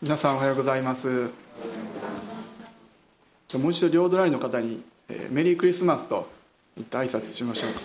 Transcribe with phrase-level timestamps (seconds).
[0.00, 1.08] 皆さんおはようございます。
[3.54, 6.28] もう一度両隣の方に、えー、メリークリスマスと
[6.76, 7.80] 言って挨拶しましょうか。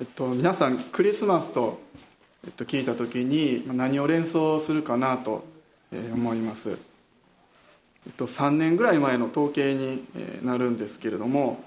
[0.00, 1.80] えっと皆さんクリスマスと、
[2.46, 5.44] えっと、聞いた時に何を連想するかなと、
[5.90, 6.70] えー、思います。
[6.70, 10.04] えっと、3年ぐらい前の統計に
[10.44, 11.64] なるんですけれども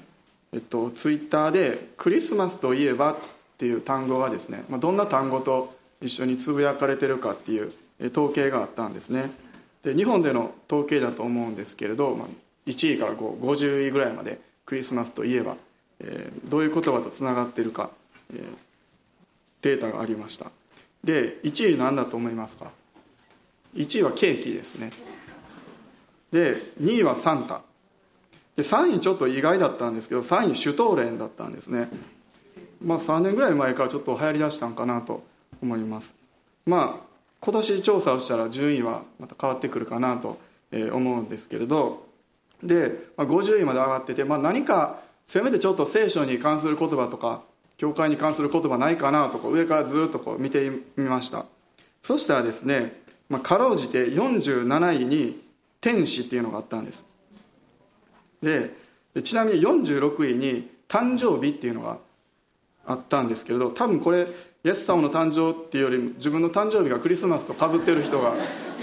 [0.58, 3.18] えっと、ツイッターで「クリスマスといえば」っ
[3.60, 7.72] ていう単語がですね、まあ、どんな単語と一緒につぶやかれてるかっていう
[8.12, 9.30] 統計があったんですね。
[9.84, 12.28] で日本での統計だと思うんですけれど、まあ、
[12.66, 15.58] 1位から50位ぐらいまでクリスマスといえば、
[16.00, 17.92] えー、どういう言葉とつながってるか、
[18.34, 18.44] えー、
[19.62, 20.50] データがありました。
[21.04, 22.72] で1位何だと思いますか
[23.76, 24.90] ？1位はケーキですね。
[26.32, 27.62] で2位はサンタ。
[28.58, 31.90] で3位ちょっと意外だったんですけど3位シュトーレンだったんですね。
[32.84, 35.24] まあ3年ぐらい前からちょっと流行りだしたんかなと
[35.62, 36.16] 思います。
[36.66, 37.08] まあ
[37.40, 40.40] 今年調査をしたら順位はまた変わってくるかなと
[40.72, 42.08] 思うんですけれど。
[42.64, 47.44] で、まあ、50位まで上がってて、まあ、何かせめてちょっと聖書に関する言葉とか
[47.78, 51.46] 教会に関する言葉ないかなとこう上からずっとこう見てみました。
[52.02, 55.40] そしたらですね、まあ、かろうじて47位に
[55.80, 57.06] 天使っていうのがあったんです。
[58.42, 58.72] で
[59.24, 61.98] ちなみに46位に誕生日っていうのが
[62.86, 64.28] あったんですけれど多分これ
[64.64, 68.34] イエス様の誕生っていうよりも自分の誕生日がクリスマスとかぶってる人が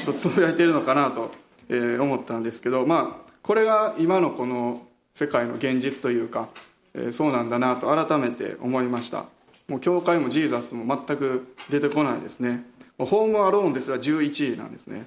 [0.04, 1.30] ちょっとつぶやいてるのかなと、
[1.68, 4.82] えー、思ったんですけどまあこれが今のこの
[5.14, 6.48] 世界の現実というか、
[6.94, 9.26] えー、そうなんだなと改めて思いました。
[9.68, 12.64] もう教会もジーザスも全く出てこないですね。
[12.98, 15.06] ホームアローンですら11位なんですね。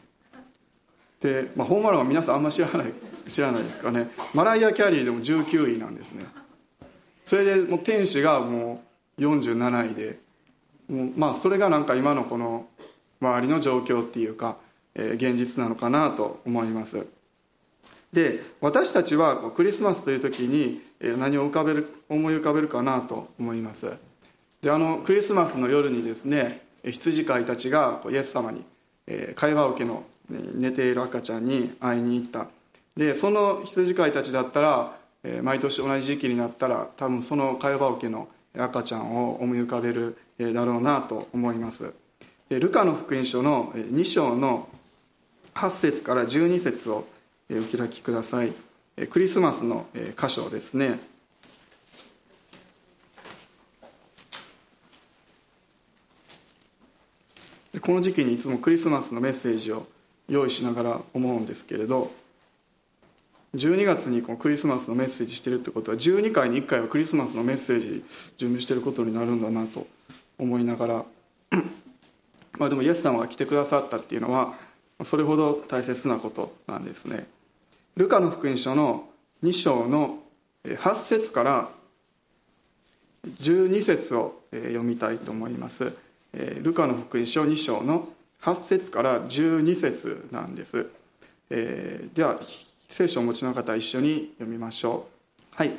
[1.19, 2.93] で、まあ、ホームアローンは皆さんあんま知らない。
[3.27, 4.09] 知らないですかね。
[4.33, 6.25] マライア・キャリーでも19位なんですね。
[7.25, 8.83] それでもう天使がも
[9.17, 10.19] う47位で
[10.89, 12.67] もうまあそれがなんか今のこの
[13.19, 14.57] 周りの状況っていうか、
[14.95, 17.05] えー、現実なのかなと思います。
[18.13, 20.81] で私たちはクリスマスという時に
[21.17, 23.91] 何を浮かべる思い浮かべるかなと思います。
[24.61, 28.63] であのクリスマスの夜にですね羊飼いたちがイエス様に
[29.35, 32.47] 会話受けの寝ている赤ちゃんに会いに行った。
[32.97, 38.27] でその羊飼いたちだったら、えー、毎年同じ時期になったら多分その会話桶の
[38.57, 41.93] 赤ちゃんを思い浮かべる、えー、だろうなと思います。
[42.49, 44.67] でルカの福音書の2章の
[45.53, 47.05] 8節から12節を
[47.51, 48.53] お開きください。
[49.09, 49.85] クリスマスの
[50.19, 50.99] 箇所ですね。
[57.79, 59.85] この時期にいつもクリスマスのメッセージを
[60.27, 62.11] 用意しながら思うんですけれど
[63.55, 68.03] 12月にこのクリスマスのメッセージしてるってことは12回に1回はクリスマスのメッセージ
[68.37, 69.87] 準備してることになるんだなと
[70.37, 71.05] 思いながら。
[72.59, 74.55] まあでもイエス様が来てくださったっていうのは
[75.03, 77.27] それほど大切なことなんですね。
[77.95, 79.07] ルカの福音書の
[79.43, 80.19] 2章の
[80.63, 81.69] 8節から
[83.41, 85.93] 12節を読みたいと思います。
[86.33, 88.09] ルカの福音書2章の
[88.41, 90.87] 8節から12節なんです、
[91.49, 92.39] えー、では
[92.89, 95.07] 聖書をお持ちの方一緒に読みましょ
[95.53, 95.55] う。
[95.55, 95.71] はい。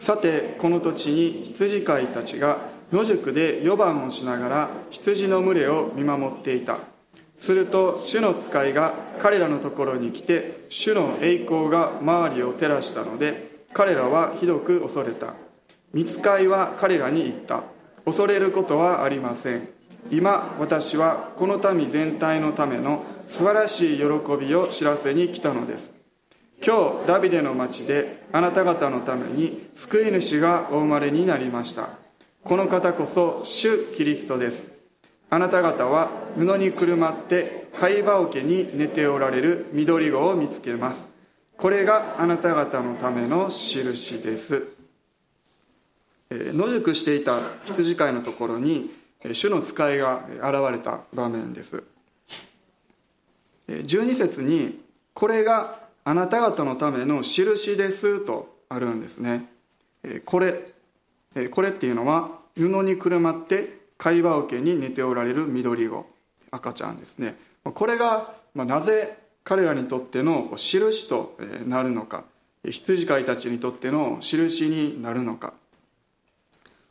[0.00, 2.58] さてこの土地に羊飼いたちが
[2.92, 6.78] 野宿で夜番をしながら羊の群れを見守っていた。
[7.38, 15.34] すると主の使いが彼らのところに来て主の栄光が周りを照らしたので彼らはひどく恐れた。
[15.92, 17.64] 見つかいは彼らに言った。
[18.04, 19.68] 恐れることはありません。
[20.10, 24.04] 今私はこの民全体のための素晴らしい喜
[24.38, 25.91] びを知らせに来たのです。
[26.64, 31.88] 今日ダビデの町であなた方のために救い主がお生まれになりました。
[32.44, 34.78] この方こそ主キリストです。
[35.28, 41.10] あなた方は布にくるまって貝羽桶に寝ておられる緑子を見つけます。
[41.56, 44.68] これがあなた方のための印です、
[46.30, 48.90] え野宿していた羊飼いのところに
[49.32, 51.82] 主の使いが現れた場面です。
[53.68, 54.80] 12節に
[55.12, 59.48] 「これがあなた方のための印です」とあるんですね。
[60.24, 60.72] これ
[61.50, 66.06] これっていうのは布にくるまって会話受けに寝ておられる緑子
[66.50, 67.36] 赤ちゃんですね。
[67.64, 72.24] これがなぜ彼らにとっての印となるのか。
[72.64, 75.52] 羊飼いたちにとっての印になるのか、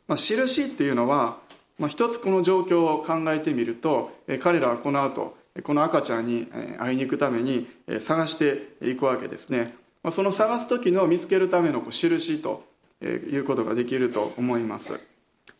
[0.06, 1.38] まあ、印っていうのは
[1.78, 6.46] まあ、一つこの状況を考えてみると彼らはこの後この赤ちゃんに
[6.78, 7.68] 会いに行くために
[8.00, 9.74] 探していくわけですね。
[10.10, 12.64] その探す時の見つけるための印と
[13.02, 14.98] いうことができると思います。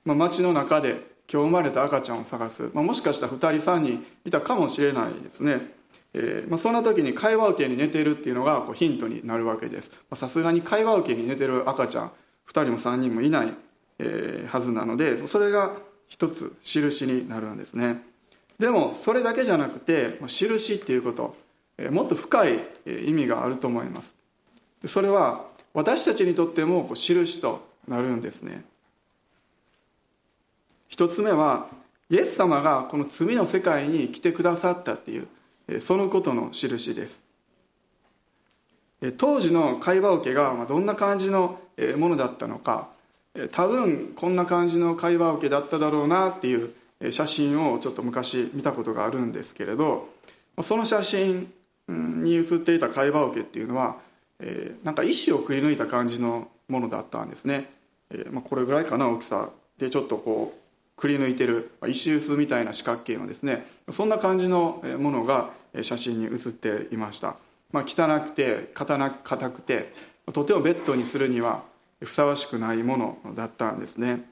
[0.04, 5.82] まあ、街の中で今日生まれた赤ちゃんを探す、まあ、もしかしたら2人3人いたかもしれないですね。
[6.14, 9.90] えーまあ、そんな時に会話受けに寝てるっていうのがこうヒントになるわけです。
[10.14, 12.12] さすがに会話受けに寝てる赤ちゃん
[12.48, 13.54] 2人も3人もいない、
[13.98, 15.76] えー、はずなのでそれが
[16.08, 18.11] 一つ印になるんですね。
[18.62, 21.34] でもそれだけじゃなくて印っていうこと、
[21.90, 24.14] もっと深い意味があると思います。
[24.86, 28.64] それは私たちにとってもこう印となるんですね。
[30.86, 31.66] 一つ目は
[32.08, 37.20] イエス様がこの罪の世界に来てくださったっていうそのことの印です。
[39.16, 41.58] 当時の会話受けがどんな感じの
[41.96, 42.90] ものだったのか
[43.50, 46.72] 多分こんな感じの会話受けだっただろうなっていう
[47.10, 50.08] 写真をちょっと昔見たことがあるんですけれど
[50.62, 51.52] その写真
[51.88, 53.96] に写っていた会話受けっていうのは
[54.84, 57.70] なんか石をくり抜いた感じのものだったんですね、
[58.30, 65.50] ま、これぐらいかな大きさでちょっとこうくり抜いてる石臼みたいな四角形のですねそんな感じのものが
[65.80, 67.36] 写真に写っていました、
[67.72, 69.92] まあ、汚くて硬くて
[70.32, 71.62] とてもベッドにするには
[72.00, 74.31] ふさわしくないものだったんですね。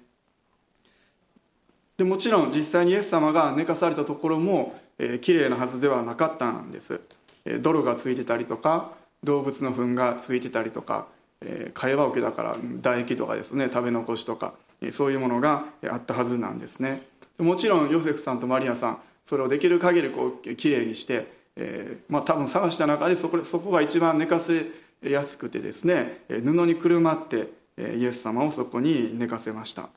[2.01, 6.99] でもちろん実際にイエス様が寝かされたところも、えー、きれいなはずではなかったんです、
[7.45, 8.93] えー、泥がついてたりとか
[9.23, 11.09] 動物の糞がついてたりとか、
[11.43, 17.03] えー、会話受けだから唾液とかですね食べ残しとかえそういうものがあったはずなんですね。
[17.37, 24.67] もちろんヨセフさんとマリアさんそれをできる限りこうきれいにして、えー、まあ、多分探した中でそこそこが一番寝かせ
[25.03, 27.49] やすくてですね布にくるまって
[27.79, 29.91] イエス様をそこに寝かせました、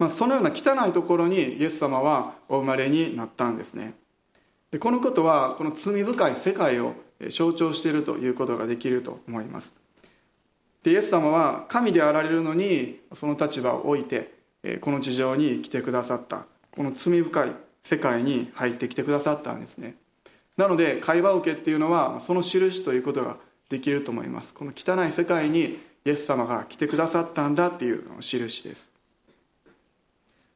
[0.00, 3.92] まあ、そのような汚いところにイエス様はお生まれになったんですね。
[4.70, 6.94] でこのことはこの罪深い世界を
[7.30, 9.74] 象徴しているということができると思います。
[10.82, 14.32] でイエス様は神であられるのにその立場を置いて
[14.80, 19.96] この地上に来てくださったこの罪深い世界に入ってきてくださったんですね。
[20.56, 23.36] なので会話受けっていうのはその印ということが
[23.68, 24.54] できると思います。
[24.54, 28.89] この汚い世界にイエス様が来てくださったんだっていう印です。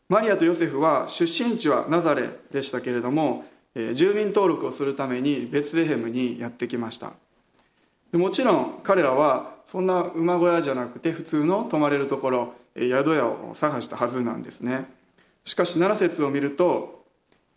[0.08, 7.12] マリアとヨセフは出身地はナザレでしたけれども住民登録をするためにベツレヘムにやってきました。
[8.12, 14.84] もちろん彼らはそんな馬小屋じゃなくて普通の泊まれるところ宿屋を探したはずなんですね。
[15.44, 17.04] しかし7節を見ると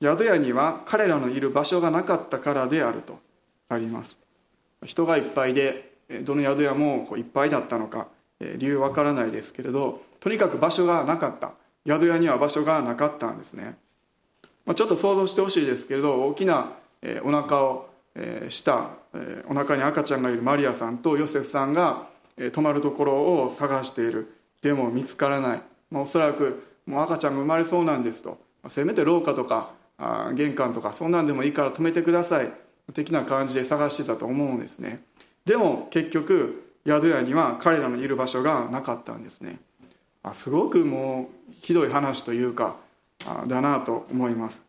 [0.02, 3.20] 宿屋には彼らのいる場所がなかったからであると
[3.70, 4.18] あります。
[4.86, 5.92] 人がいっぱいで
[6.24, 8.08] どの宿屋もいっぱいだったのか
[8.40, 11.52] 理由わからないですけれどとにかく場所がなかった。
[11.88, 13.78] 宿屋には場所がなかったんですね。
[14.66, 16.74] まちょっと想像してほしいですけれど大きな
[17.24, 17.90] お腹を
[18.50, 18.90] した
[19.50, 22.08] お腹に赤ちゃんがいるマリアさんとヨセフさんが
[22.52, 24.34] 泊まるところを探している。
[24.62, 28.38] でも見つからない、まあ、おそらくもう赤ちゃんが生まれそうなんですと。
[28.64, 32.52] ませめて廊下とかあ玄関とかそんなんでもいいから止めてください。
[32.94, 35.04] 的な感じで探してたと思うんですね。
[35.46, 39.60] でも結局宿屋には彼らのいる場所がなかったんですね。
[40.34, 42.76] すごくもうひどい話というか
[43.48, 44.64] だなと思います。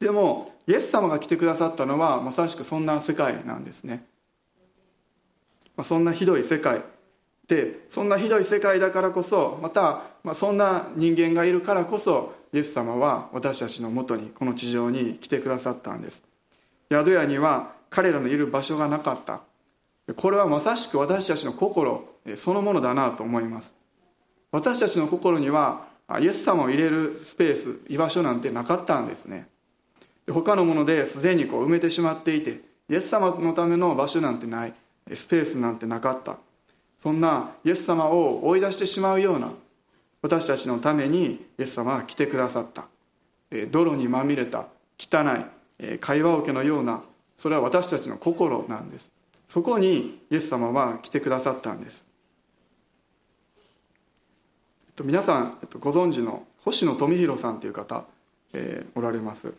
[0.00, 4.04] でもイエス様が来てくださったのはまさしくそんな世界なんですね。
[5.84, 6.82] そんなひどい世界
[7.48, 16.22] でそんなひどい世界だからこそまた、まあ、そんな人間がいるからこそイエス様は私たちのもとにこの地上に来てくださったんです。
[16.90, 19.40] 宿屋には彼らのいる場所がなかった。
[20.14, 22.04] これはまさしく私たちの心
[22.36, 23.74] そのものだなと思います。
[24.52, 25.86] 私たちの心には
[26.20, 29.48] イエス様を入れるスペース居場所なんてなかったんですね。
[30.30, 34.74] 他のものですでにこう埋めてしまっていてイエス様のための場所なんてない
[35.14, 36.36] スペースなんてなかった。
[37.02, 39.50] そんなイエス様を追い出してしまうような
[40.20, 42.84] 私たちのためにイエス様は来てくださった。
[43.70, 44.66] 泥にまみれた
[44.98, 45.24] 汚
[45.80, 47.02] い会話桶のような
[47.38, 49.10] それは私たちの心なんです。
[49.48, 52.04] そこにイエス様は来てくださったんです。
[54.94, 58.04] と皆さんご存知の星野富弘さんという方、
[58.52, 59.52] えー、おられます。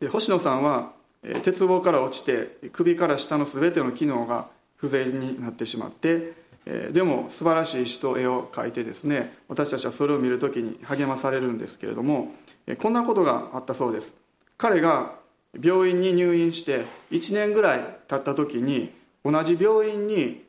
[0.00, 0.92] で星野さんは
[1.22, 6.34] え鉄棒から落ちて首から下の全ての機能が不全になってしまって
[6.66, 12.32] えでも素晴らしい詩と絵を描いてですね私たちはそれを見るときに励まされるんですけれども
[12.66, 14.14] えこんなことがあったそうです。
[14.56, 15.16] 彼が
[15.60, 18.92] 病院に入院して1年ぐらい経った時に
[19.24, 20.44] 同じ病院に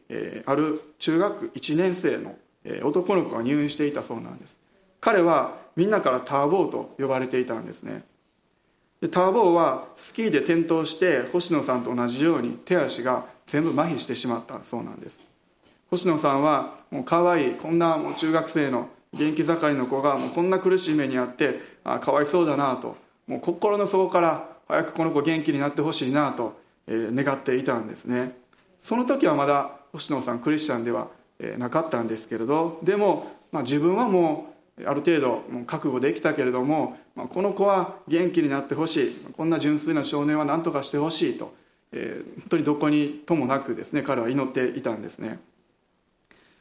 [0.46, 2.36] ある中学1年生の
[2.84, 4.60] 男の子が入院していたそうなんです。
[5.00, 8.04] 彼はみんなからターボーと呼ばれていたんですね。
[9.02, 15.20] でターボーはスキーで転倒して星野さんと同じように手足が全部麻痺してしまったそうなんです。
[15.90, 22.96] 星野さんはもう可愛いこんなもう中学生の元気盛りの子がもうこんな苦しい目にあってあかわいそうだなと。
[23.26, 28.38] もう心の底から早くこの子元気になってほしいなと、え、願っていたんですね。
[28.80, 31.08] その時はまだ星野さんクリスチャンでは、
[31.58, 39.16] なかったんですけれどでも、まあ、自分はもうある程度もう覚悟できたけれども、まあ、この子は元気になってほしい。
[39.36, 41.54] こんな純粋な少年は何とかしてほしいと、
[41.92, 45.40] えー、本当にどこにともなくですね彼は祈っていたんですね。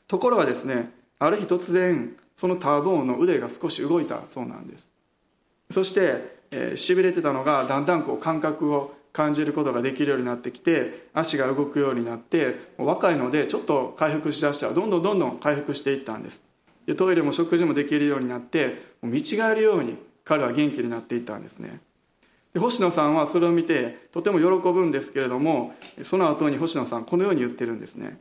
[0.06, 4.90] ところがですねある日突然そのターボーンの腕が少し動いたそうなんです。
[5.70, 16.42] そしてえー、しびれてたのがだんだんこう感覚を感じることができるようになってきて足が動くようになって若いのでちょっと回復しだしたらどんどんどんどん回復していったんです。
[16.86, 21.80] でトイレも食事もできるようになって見違えるように彼は元気になっていったんですね。
[22.54, 28.18] で星野さんはそれを見てとても喜ぶんですけれどもその後に星野さんこのように言ってるんですね。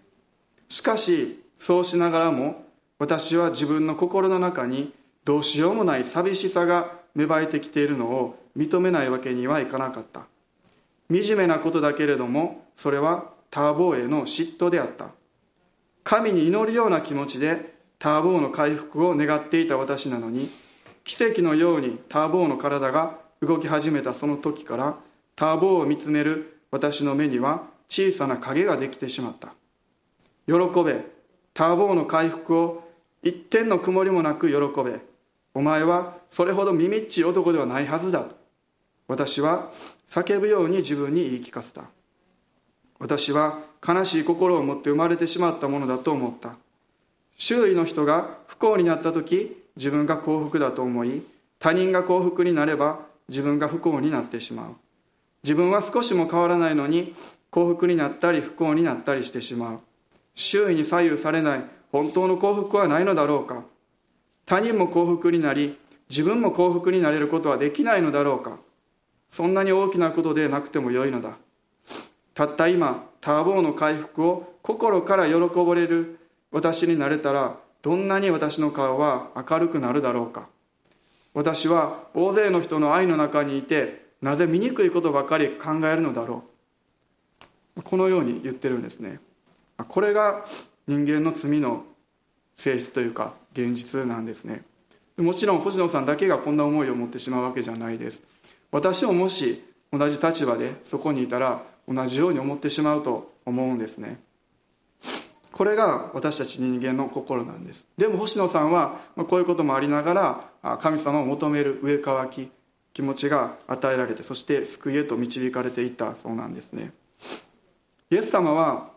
[0.69, 2.65] しかしそうしながらも
[2.99, 10.25] 私は自分の心の中にどうしようもない寂しさが芽生えてきているのを認めないわけにはいかなかった。
[11.09, 15.09] 惨めなことだけれどもそれはターボーへの嫉妬であった。
[16.03, 20.49] 神に祈るような気持ちでターボーの回復を願っていた私なのに
[21.03, 24.97] 奇跡のようにターボーの体が動き始めたその時から
[25.35, 29.49] ターボーを見つめる私の目には小さな影ができてしまった。
[30.45, 31.05] 喜べ
[31.53, 32.89] ターボーの回復を
[33.23, 34.99] 一点の曇りもなく喜べ
[35.53, 38.35] お前はそれほど耳っちい男ではないはずだと。
[39.07, 39.71] 私は
[40.09, 41.83] 叫ぶように自分に言い聞かせた。
[42.99, 46.55] 私は悲しい心を持って生まれてしまったものだと思った。
[47.37, 51.21] 周囲の人が不幸になった時自分が幸福だと思い
[51.59, 52.99] 他人が幸福になれば
[53.29, 54.75] 自分が不幸になってしまう。
[55.43, 57.13] 自分は少しも変わらないのに
[57.51, 59.79] 幸福になったり不幸になったりしてしまう。
[60.33, 63.63] 周囲に左右されない本当の幸福はないのだろうか。
[64.45, 65.77] 他人も幸福になり
[66.09, 68.57] 自分も幸福になれることはできないのだろうか。
[69.29, 71.37] そんなに大きなことでなくてもよいのだ。
[72.33, 75.33] たった今ターボーの回復を心から喜
[75.65, 76.19] ばれる
[76.51, 80.47] 私になれたらどんなに私の顔は明るくなるだろうか。
[81.33, 86.43] 私は大勢の人の愛の中にいてなぜ醜いことばかり考えるのだろ
[87.75, 87.81] う。
[87.83, 89.19] このように言ってるんですね。
[89.87, 90.45] これが
[90.87, 91.85] 人間の罪の
[92.55, 94.63] 性質というか現実なんですね。
[95.17, 98.23] もちろん星野さんだけがこんな思いを持ってしまうわけじゃないです。
[98.71, 104.19] 私ももし同じ立場でそこにいたら同じように思ってしまうと思うんですね。
[105.51, 107.87] これが私たち人間の心なんです。
[107.97, 112.51] でも星野さんはこういうこともありながら神様を求める上乾き
[112.93, 116.91] 気持ちが与えられてそして救いへと導かれていったそうなんですね。
[118.11, 118.91] イエス様は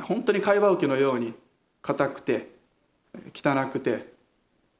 [0.00, 1.34] 本当に貝羽受けのように
[1.80, 2.48] 硬くて
[3.32, 4.12] 汚くて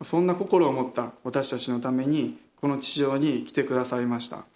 [0.03, 4.47] そんな心を持った私たちのためにこの地上に来てくださいました。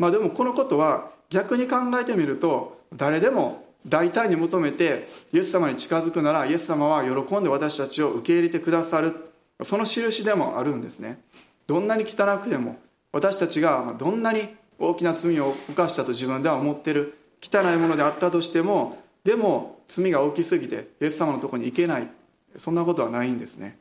[0.00, 9.14] まあでもこのことは逆に考えてみると誰でも大胆に求めてイエス様に近づくならイエス様は喜んで私たちを受け入れてくださる。
[9.62, 11.20] その印でもあるんですね。
[11.68, 12.80] どんなに汚くても
[13.12, 22.10] 私たちがどんなに大きな罪を犯したと自分では思ってる汚いものであったとしてもでも罪が大きすぎてイエス様のとこに行けない。
[22.56, 23.78] そんなことはないんですね。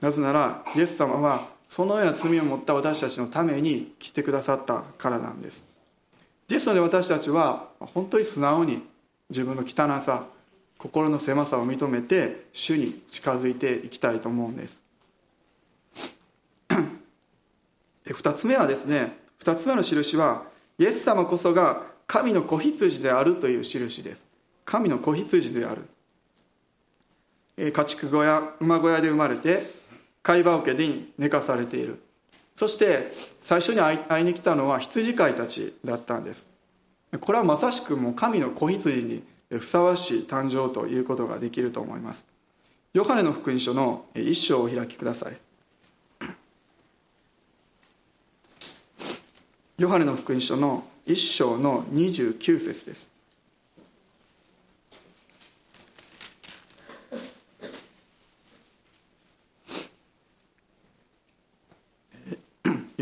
[0.00, 5.62] なぜならイエス様はそのような罪を持った私たちのために来てくださったからなんです。
[6.48, 8.82] ですので私たちは本当に素直に
[9.28, 10.26] 自分の汚さ
[10.78, 14.82] 心の狭さを認めて主に近づいていきたいと思うんです。
[18.06, 20.44] 2つ目はですね2つ目の印は
[20.78, 24.26] イエス様こそが神の子羊であるという印です。
[24.64, 25.84] 神の子羊である。
[27.56, 29.79] 家畜小屋馬小屋で生まれて
[30.22, 32.02] 貝羽桶で寝かされている。
[32.56, 33.10] そして
[33.40, 36.46] 最初に会いに来たのは羊飼いたちだったんです。
[37.20, 42.26] これはまさしくもう神の子羊にふさわしい誕生ということができると思います。
[42.92, 45.36] ヨハネの福音書の一章を開きください。
[49.78, 53.09] ヨハネの福音書の一章の29節です。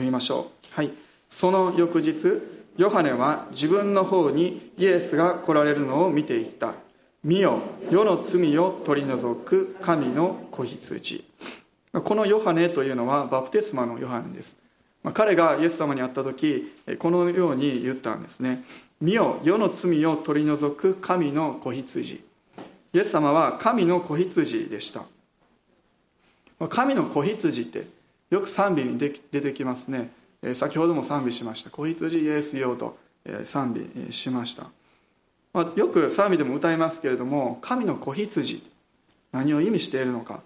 [0.09, 0.75] みましょう。
[0.75, 0.91] はい。
[1.31, 2.15] その翌日
[2.77, 6.75] ヨハネは自分の方にイエスが来られるのを見ていった。
[7.23, 7.61] 見よ
[7.91, 11.25] 世の罪を取り除く神の子羊。
[11.93, 14.57] このヨハネというのはバプテスマのヨハネです。
[15.15, 18.65] 彼がイエス様に会った時このように言ったんですね。
[19.01, 22.25] 見よ世の罪を取り除く神の子羊。
[22.95, 25.03] イエス様は神の子羊でした。
[26.69, 27.98] 神の子羊って
[28.31, 30.11] よく賛美に出てきますね。
[30.55, 31.71] 先ほども賛美しました。
[31.71, 32.97] 子羊イエスよと
[33.45, 33.75] 賛
[34.07, 34.67] 美しました。
[35.75, 38.63] よく賛美でも歌いますけれども神の子羊
[39.33, 40.43] 何を意味しているのか。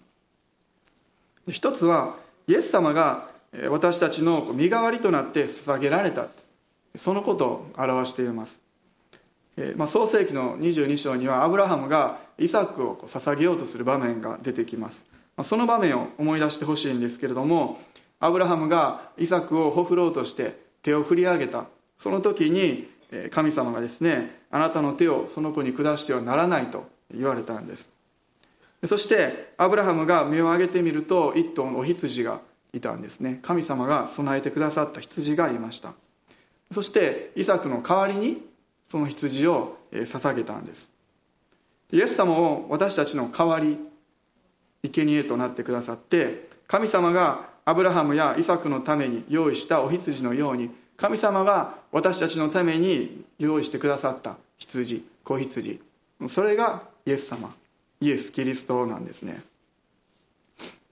[1.49, 3.31] 一つはイエス様が
[3.69, 6.29] 私たちの身代わりとなって捧げられた。
[6.95, 8.61] そのことを表しています。
[9.77, 15.05] まあ、創世紀の22章にはアブラハムがイサクを捧げようとする場面が出てきます、
[15.45, 17.81] その場面を思い出してほしいんですけれども
[18.21, 21.67] アブラハムがイサクをほふろうとして手を振り上げた。
[21.99, 22.91] その時に
[23.31, 27.91] 神様がですねあなたの手をその子に下してはならないと言われたんです。
[28.87, 32.41] そしてアブラハムが目を上げてみると一頭のお羊が
[32.73, 33.39] いたんですね。
[33.43, 35.93] 神様が備えてくださった羊がいました。
[36.73, 38.43] そしてイサクの代わりに
[38.91, 40.91] その羊を捧げたんです。
[41.93, 43.79] イエス様を私たちの代わり
[44.85, 55.81] 生贄となってくださって神様がアブラハムやイサクのために用意したお羊のように神様が私たちのために用意してくださった羊子羊。
[56.29, 57.55] それがイエス様
[58.01, 59.43] イエス・キリストなんですね。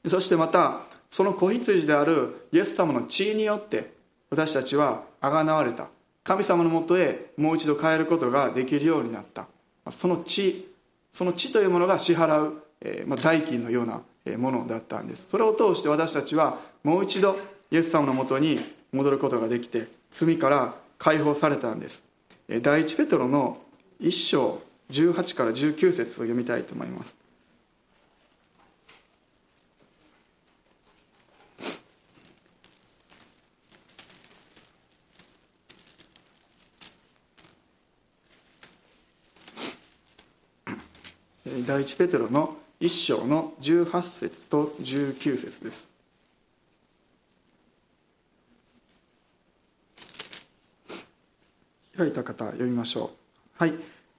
[0.09, 3.93] そしてまたその子羊であるイエス様の血によって
[4.31, 5.89] 私たちはあがなわれた。
[6.23, 9.49] 神様のもとへもう一度帰ることができるようになった。
[9.91, 10.69] その地
[11.13, 12.63] その地というものが支払う、
[13.07, 14.03] まあ、代金のような
[14.39, 15.29] ものだったんです。
[15.29, 17.37] それを通して私たちはもう一度
[17.71, 18.59] イエス様のもとに
[18.93, 22.03] 戻ることができて罪から解放されたんです。
[22.63, 23.59] 第一ペトロの
[24.01, 27.15] 1章18から19節を読みたいと思います。
[41.67, 45.91] 第一ペテロの1章の18節と19節です。
[51.97, 53.11] 開いた方読みましょ
[53.59, 53.63] う。
[53.63, 53.75] はい。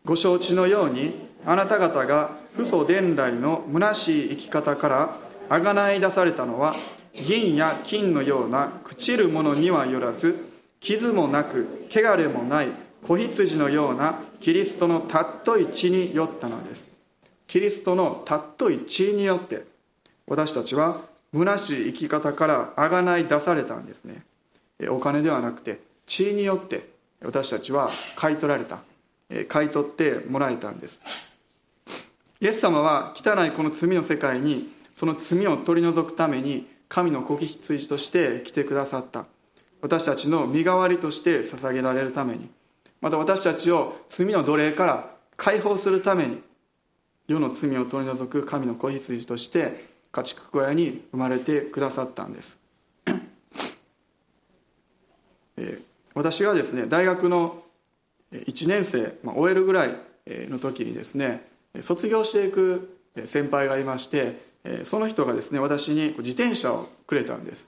[0.06, 5.18] ご承知のようにあなた方が父祖伝来の虚しい生き方から
[5.50, 6.76] あがない出されたのは
[7.14, 10.36] 銀や金のような朽ちるものにはよらず
[10.80, 12.68] 傷もなく汚れもない
[13.08, 16.91] 子羊のようなキリストの尊い血によったのです。
[17.52, 19.66] キリストの尊い血によって
[20.26, 21.02] 私たちは
[21.34, 24.24] 虚しい生き方からあがない出されたんですね。
[24.90, 26.88] お金ではなくて血によって
[27.22, 28.80] 私たちは買い取られた。
[29.50, 31.02] 買い取ってもらえたんです。
[32.40, 39.26] イエス様は汚いこの罪の世界にその罪を取り除くために神の子羊として来てくださった。
[39.82, 42.50] 私たちの身代わりとして捧げられるために。
[43.02, 46.42] また私たちを罪の奴隷から解放するために
[47.32, 52.60] 世の罪を取り除く神の子羊として家畜小屋に生まれてくださったんです、
[55.58, 55.82] えー、
[56.14, 57.64] 私がですね大学の
[58.32, 59.96] 1年生、まあ、終えるぐらい
[60.28, 61.50] の時にですね
[61.82, 64.52] 卒業していく先輩がいまして
[64.84, 67.68] その人がですね私に自転車をくれたんです。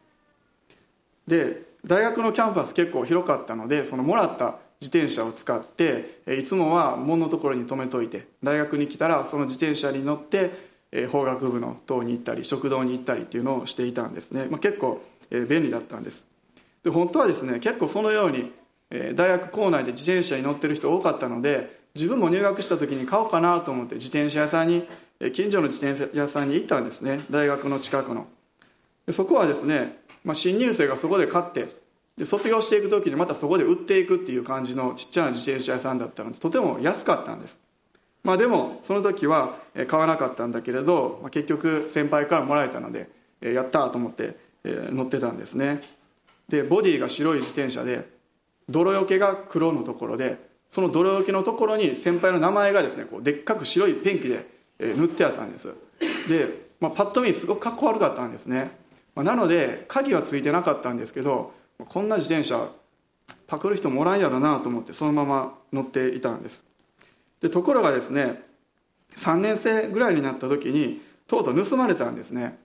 [1.28, 10.51] で大学のキャンパス結構広かったのでそのもらった自転車を使っていつもは門のところに止めといて大学に来たらその自転車に乗って
[11.09, 16.25] 法学部の塔に行ったり食堂に行ったりっていうのをしていたんですね、まあ、結構便利だったんです。
[16.83, 18.51] で本当はですね結構そのように
[19.15, 24.85] 大学構内で自転車に乗ってる人多かったので自分も入学した時に買おうかなと思って自転車屋さんに
[25.33, 27.21] 近所の自転車屋さんに行ったんですね。
[27.31, 28.27] 大学の近くの。
[29.13, 31.82] そこはですね、まあ、新入生がそこで買って
[32.17, 37.60] で卒業していく時にまたそこで売っていくっていう感じのちっちゃな自転車屋さんだったのでとても安かったんです。
[38.23, 39.56] まあでもその時は
[39.88, 43.10] 買わなかったんだけれど、まあ、結局先輩からもらえたので
[43.41, 45.82] やったと思って乗ってたんですね。
[46.47, 48.08] でボディが白い自転車で
[48.69, 50.38] 泥よけが黒のところで
[50.69, 54.45] その泥よけのところに先輩の名前がですねこうでっかく白いペンキで
[54.80, 55.73] 塗ってあったんです。
[56.30, 56.47] で、
[56.80, 58.71] まあ、パッと見すごくかっこ悪かったんですね、
[59.15, 62.67] まあ、なので鍵はついてなかったんですけどこんな自転車
[63.47, 66.63] パクる人もおらんやろなと思ってそのまま乗っていたんです。
[67.41, 68.43] でところがですね
[69.15, 72.57] 3年生ぐらいになった時にとうとう盗まれたんですね。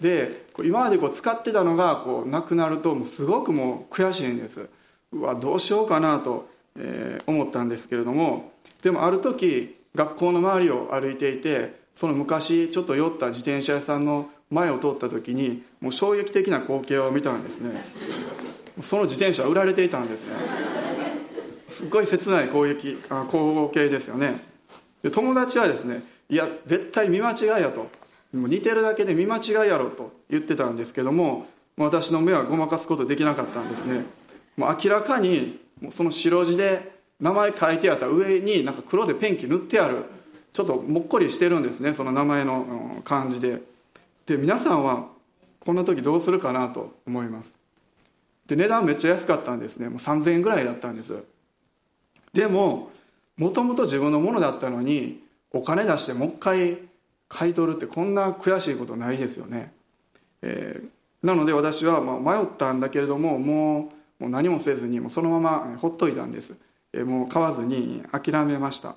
[0.00, 4.68] で今までこう使ってたのがこうなくなるともうすごくもう悔しいんです。
[5.12, 17.82] うわどうしようかなと、えー、思ったんですけれどもでもある時学校の周りを歩いていてその昔ちょっと酔った自転車屋さんの前を通った時にもう衝撃的な光景を見たんですね。
[18.82, 20.34] その自転車売られていたんですね。
[21.68, 24.38] すっごい切ない攻撃あ光景ですよね。
[25.02, 27.90] で友達はですねいや絶対見間違いやと。
[28.34, 34.04] もう似てるだけで見間違いやろと言ってたんですけども私の目はごまかすことできなかったんですね。
[34.56, 40.04] もう明らかにもうその白地で名前書いてあった上になんか黒でペンキ塗ってある
[40.52, 43.71] ちょっともっこりしてるんですねその名前の感じで。
[44.26, 45.08] で皆さんは
[45.60, 47.56] こんな時どうするかなと思います。
[48.46, 49.88] で値段めっちゃ安かったんですね。
[49.88, 51.22] もう3000円ぐらいだったんです。
[52.32, 52.90] でも
[53.36, 56.78] もともと自分のものだったのにお金出してもう一回
[57.28, 59.72] 買い取るってこんな悔しいことないですよね、
[60.42, 66.54] えー、なので私はま迷ったんだけれどももうもう何もせずにもうそのままほっといたんです、
[66.92, 68.96] えー、もう買わずに諦めました、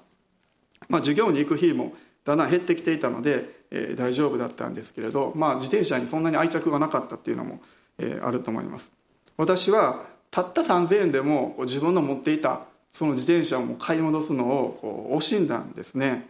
[0.88, 1.94] まあ、授業に行く日も
[2.26, 7.60] だんだん減ってきていたので、えー、大丈夫だったんですけれど、まあ、自転車にそんなに愛着がなかったっていうのも、
[7.98, 8.92] えー、あると思います。
[9.38, 16.28] 私はたった3000円でも自分の持っていたその自転車を買い戻すのを惜しんだんですね。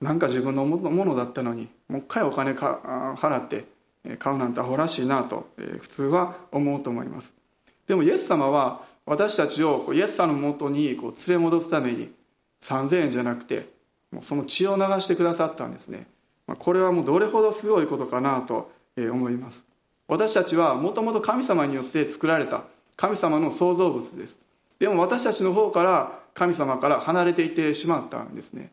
[0.00, 3.64] なんか自分のものだったのにもう一回お金か払って
[4.18, 5.48] 買うなんてアホらしいなと
[5.80, 7.34] 普通は思うと思います。
[7.86, 10.98] でもイエス様は私たちをイエス様のもとに連
[11.28, 12.12] れ戻すために
[12.62, 13.68] 3000円じゃなくて
[14.22, 16.06] その血を流してくださったんですね。
[16.58, 19.64] これはもうどれほどすごいことかなと思います。
[20.08, 22.62] 私たちはもともと神様によって作られた
[22.96, 24.38] 神様の創造物です。
[24.78, 28.70] でも私たちの方から神様から離れていてしまったんですね。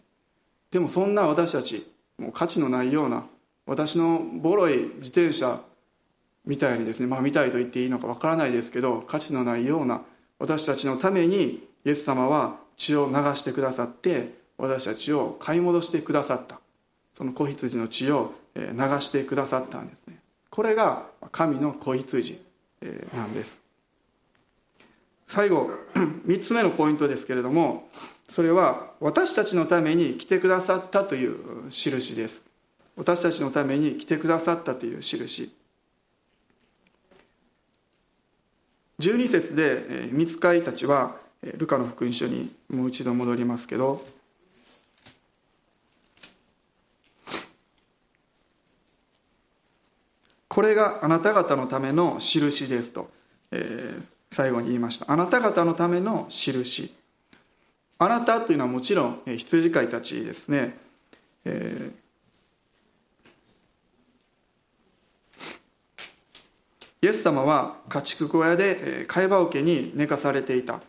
[0.71, 3.25] でもそんな私たちもう価値のないような
[3.65, 5.59] 私のボロい自転車
[6.45, 10.01] みたいにですねまあ見たいと言っていいのかわからないですけど価値のないような
[10.39, 16.59] 私たちのためにイエス様は血を流してくださって私たちを買い戻してくださった。
[17.13, 18.61] その子羊の血を流
[18.99, 20.19] してくださったんですね。
[20.49, 22.39] これが神の子羊
[23.13, 23.61] なんです。
[25.27, 25.71] 最後
[26.27, 27.89] 3つ目のポイントですけれども
[28.29, 32.43] それは私たちのために来てくださったという印です。
[32.95, 35.51] 私たちのために来てくださったという印。
[38.99, 44.05] 12節で見つかいたちはルカの福音書にもう一度戻りますけど
[50.53, 53.09] これがあなた方のための印ですと、
[53.49, 55.11] えー、最後に言いました。
[55.11, 56.93] あなた方のための印。
[57.97, 60.77] あなたというのはもちろん羊飼いたちですね、
[61.45, 70.81] えー、イエス様は家畜小屋で貝羽桶に寝かされていた。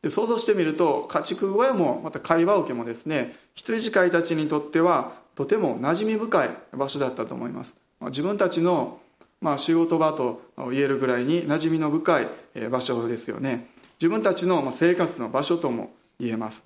[0.00, 7.76] で想像してみると家畜小屋もまた貝羽桶もですね羊飼いたちにとってはとても馴染み深い場所だったと思います。
[8.00, 9.01] 自分たちの
[9.42, 12.28] まあ、仕事場と言えるぐらいに馴染みの深い
[12.70, 13.68] 場所ですよね。
[14.00, 16.62] 自分たちの生活の場所とも言えます。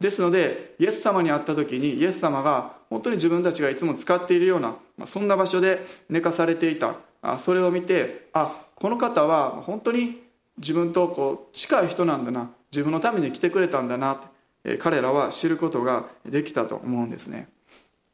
[0.00, 4.76] ですのでイエス様に会った時にイエス様が本当に自分たちがいつも使っているような
[5.06, 6.96] そんな場所で寝かされていた。
[7.38, 10.22] それを見てあこの方は本当に
[10.58, 12.50] 自分とこう近い人なんだな。
[12.72, 14.14] 自分のために来てくれたんだな。
[14.14, 14.18] っ
[14.64, 17.48] て彼らは知ることができたと思うんですね。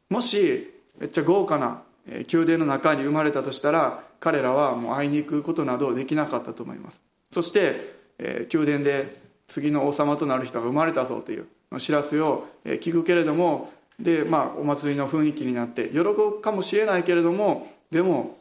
[0.08, 7.00] もしめっちゃ豪華な宮殿の中に生まれたとしたら彼らはもう会いに行くことなどできなかったと思います。
[7.30, 11.46] そして、宮殿で次の王様となる人が生まれたぞという
[11.78, 18.38] 知らせを聞くけれどもで、まあ、お祭りの雰囲気になって喜ぶかもしれないけれどもでも、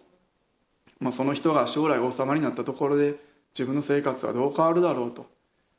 [0.99, 3.15] まあ、その人が将来王様になったところで
[3.53, 5.25] 自分の生活はどう変わるだろうと、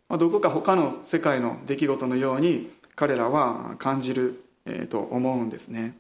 [0.09, 5.97] まあ、どこか他の世界の出来事のように彼らは感じる、えー、と思うんですね。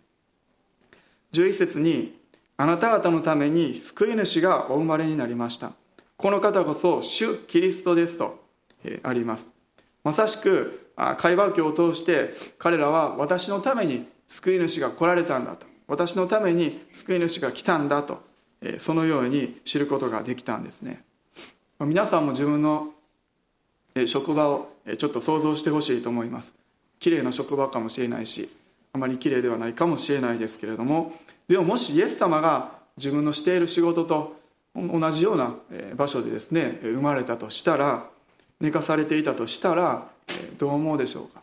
[1.32, 2.18] 11節に
[2.56, 5.72] あなた方のために救い主がお生まれになりました。
[6.16, 8.44] この方こそ主キリストですと
[9.02, 9.48] あります。
[10.04, 15.66] まさしく会話記を通して彼らは私のために救い主が来られたんだと。
[15.88, 18.22] 私のために救い主が来たんだと
[18.78, 21.02] そのように知ることができたんですね。
[21.80, 22.92] 皆さんも自分の
[24.06, 26.54] 職場をちょっと想像してほしいと思います。
[26.98, 28.48] 綺麗な職場かもしれないし
[28.94, 31.14] あまり綺麗ではないかもしれないですけれども
[31.48, 34.36] でももしイエス様が自分のしている仕事と
[34.74, 35.54] 同じような
[35.96, 38.06] 場所でですね生まれたとしたら
[38.60, 40.08] 寝かされていたとしたら
[40.58, 41.42] どう思うでしょうか？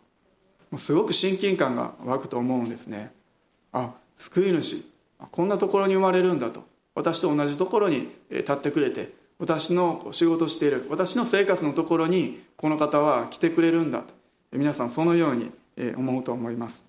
[0.78, 3.12] すごく親近感が湧くと思うんですね。
[3.74, 4.84] あ救い主
[5.32, 6.64] こんなところに生まれるんだと。
[6.96, 14.14] 私と同じところに立ってくれて私の仕事している私の生活のところにこの方は来てくれるんだと。
[14.52, 15.52] 皆さんそのように
[15.96, 16.89] 思うと思います。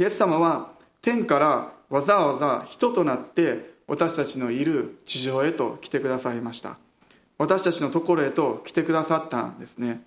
[0.00, 0.70] イエス様は
[1.02, 6.78] 天からわざわざ人となって私たちのいる地上へと来てくださいました。
[7.36, 10.02] 私たちのところへと来てくださったんですね。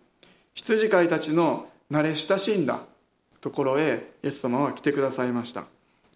[0.55, 2.79] 羊飼いたちの慣れ親しんだ
[3.39, 5.65] ところへイエス様は来てくださいました。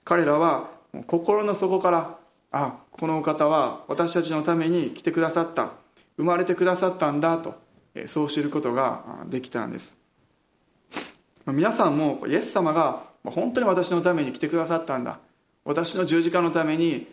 [0.04, 0.72] 彼らは
[1.06, 2.18] 心の底から
[2.52, 5.74] あこのお方は私たちのために来てくださった
[6.18, 7.54] 生まれてくださったんだと
[8.08, 9.96] そう知ることができたんです。
[11.46, 15.20] 皆さんもイエス様が本当に私のために来てくださったんだ。
[15.66, 17.08] 私の十字架のために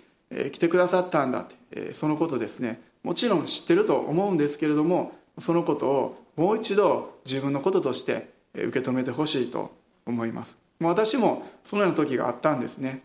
[0.53, 2.81] 来てくださったんだってそのことですね。
[3.03, 9.73] もちろん知ってると思うんですけれどもそのことをもう一度自分のこととして受け止めてほしいと
[10.07, 10.57] 思います。
[10.81, 13.03] 私もそのような時があったんですね。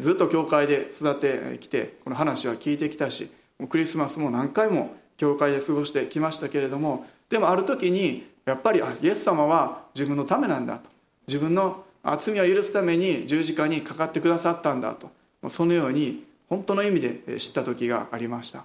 [0.00, 3.30] ずっと教会で育ってきてこの話は聞いてきたし
[3.68, 10.90] クリスマスも何回も教会で過ごしてきましたけれどもでもある時にやっぱりあイエス様は自分のためなんだと。
[11.26, 15.10] 自分の罪を許すために十字架にかかってくださったんだと。
[15.48, 18.64] そのように本当の意味で知った時がありました。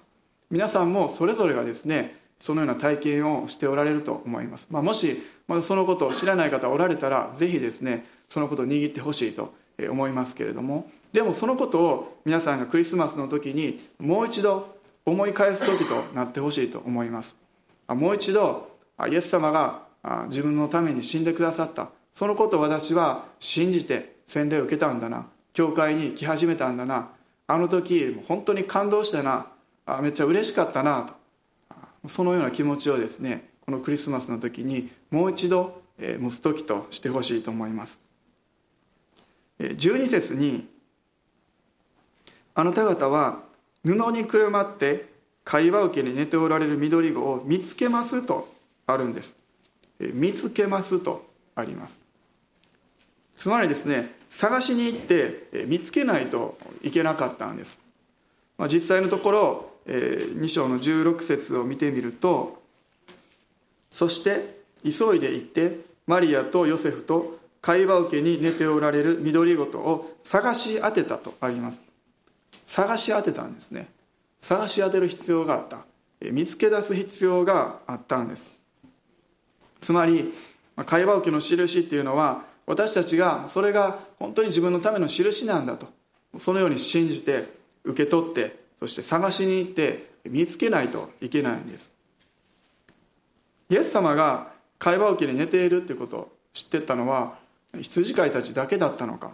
[0.50, 9.54] 皆さんもそれぞれがですねそのような体験をしておられると思います、まあ、もしまだそのことを知らない方おられたらぜひですねそのことを握ってほしいと
[9.88, 10.90] 思いますけれども。
[11.12, 17.36] でもそのことを皆さんがクリスマスの時にもう一度思い返す時となってほしいと思います。
[17.88, 18.70] もう一度
[19.08, 19.82] イエス様が
[20.26, 21.90] 自分のために死んでくださった。
[22.16, 25.26] そのことを私は信じて洗礼を受けたんだな。
[25.52, 27.10] 教会に来始めたんだな。
[27.46, 29.48] あの時本当に感動したな。
[29.84, 31.02] あめっちゃ嬉しかったな。
[31.02, 32.08] と。
[32.08, 35.82] そのような気持ちをですねこのクリスマスの時にもう一度
[36.18, 38.00] 持つ時としてほしいと思います。
[39.60, 40.66] 12節に
[42.54, 43.42] あなた方は
[43.84, 45.10] 布にくるまって
[45.44, 48.48] 会話受けに寝ておられる緑子を見つけますと
[48.86, 49.36] あるんです。
[50.00, 52.05] 見つけますとあります。
[53.36, 57.78] つまりですね探しに行って見つけないといけなかったんです、
[58.58, 62.60] まあ、実際のところ2章の16節を見てみると
[63.90, 71.82] そして急いで行ってマリアとヨセフと会話受けに寝ておられる緑ごとを探し当てたとあります。
[72.64, 73.88] 探し当てたんですね。
[74.40, 75.78] 探し当てる必要があった。
[76.30, 78.52] 見つけ出す必要があったんです。
[79.80, 80.32] つまり
[80.84, 85.86] 会話受けの印っていうのは私たちがそれが本当に自分のための印なんだと。
[86.38, 87.48] そのように信じて
[87.84, 91.92] 受け取ってそして探しに行って見つけないといけないんです。
[93.70, 97.38] イエス様が会話受けに寝ているっていうことを知ってたのは
[97.80, 99.32] 羊飼いたちだけだったのか。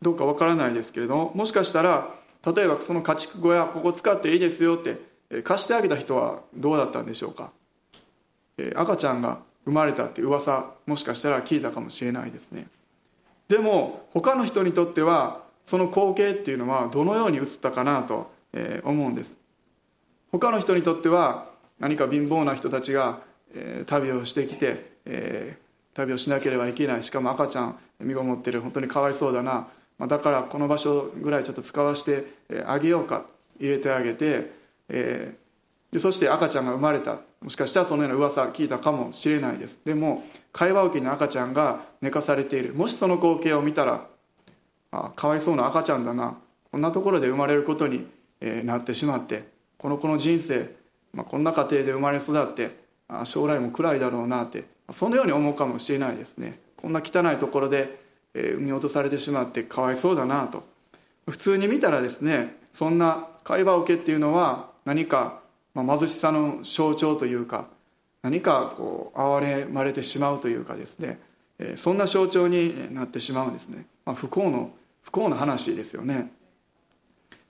[0.00, 2.14] どうかわからないですけれどももしかしたら
[2.46, 7.50] 例えばその家畜小屋ここ使っていいですよって貸してあげた人はどうだったんでしょうか。
[8.74, 12.66] 赤ちゃんが生まれたって噂もしかしたら聞いたかもしれないですね。
[13.48, 18.30] でも他の人にとってはその光景っていうのはどのように映ったかなと
[18.84, 19.34] 思うんです。
[20.32, 23.20] 他の人にとっては何か貧乏な人たちが
[23.86, 25.56] 旅をしてきて
[25.94, 27.04] 旅をしなければいけない。
[27.04, 29.68] しかも赤ちゃん身ごもってる本当にかわいそうだな。
[29.98, 33.26] だからこの場所ぐらいちょっと使わせてあげようか。
[33.58, 34.52] 入れてあげて、
[34.90, 35.34] え
[35.92, 37.18] でそして赤ちゃんが生まれた。
[37.40, 39.78] もしかしたらそのような噂聞いたかもしれないです。
[39.84, 42.74] でも会話受けの赤ちゃんが寝かされている。
[42.74, 44.06] もしその光景を見たら
[44.90, 46.36] あかわいそうな赤ちゃんだな。
[46.70, 48.06] こんなところで生まれることに、
[48.40, 50.74] えなってしまってこの子の人生、
[51.14, 52.76] まあ、こんな家庭で生まれ育って
[53.08, 56.58] あ将来も暗いだろうなってそのように思うかもしれないですね。
[56.76, 57.98] こんな汚いところで
[58.34, 60.64] 産み落とされてしまってかわいそうだなと。
[61.28, 65.40] 普通に見たらですねそんな会話受けっていうのは何か、
[65.76, 67.66] まあ、貧しさの象徴というか
[68.22, 71.20] 何かこう哀れまれてしまうというかですね
[71.76, 74.70] そんな象徴になってしまうんですね、まあ、不幸の
[75.02, 76.32] 不幸な話ですよね。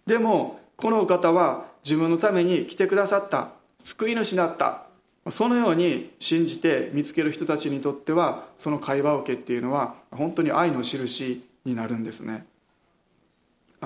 [0.07, 3.51] でもこのお方は自分のために来てくださった
[3.83, 4.87] 救い主だった
[5.31, 12.45] そのように信じて見つける人たちにとってはその会話受けっていうのは本当に愛の印になるんですね。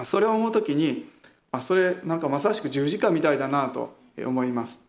[0.04, 1.10] それを思う時に
[1.60, 4.80] それなんかまさしく十字架みたいだなと思います。